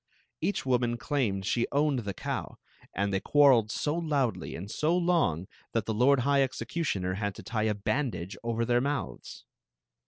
[0.41, 2.57] Each woni»i clahned she owned the cow,
[2.91, 7.15] and they quar reled so loudly and so long that the lord high execu tioner
[7.17, 9.45] had to tie a bsMfidage over thek mouths.